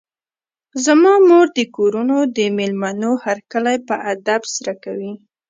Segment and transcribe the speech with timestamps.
[0.85, 5.13] زما مور د کورونو د مېلمنو هرکلی په ادب سره کوي.